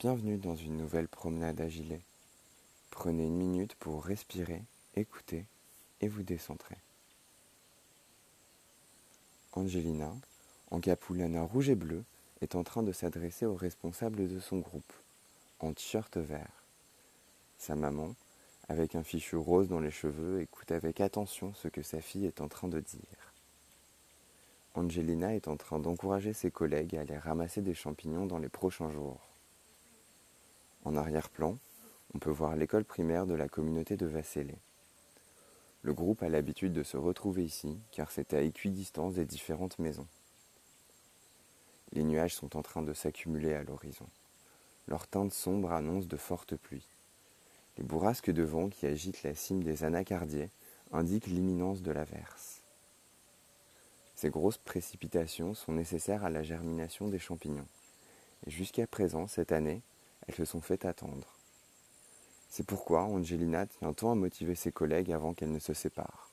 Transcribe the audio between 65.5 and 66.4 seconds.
ne se séparent.